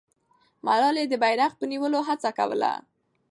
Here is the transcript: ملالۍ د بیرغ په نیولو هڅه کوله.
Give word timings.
ملالۍ 0.65 1.05
د 1.09 1.13
بیرغ 1.23 1.51
په 1.59 1.65
نیولو 1.71 1.99
هڅه 2.07 2.29
کوله. 2.37 2.71